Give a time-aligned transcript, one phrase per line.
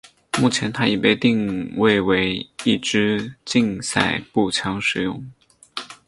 [0.39, 5.23] 目前它已被定位为一枝竞赛步枪使用。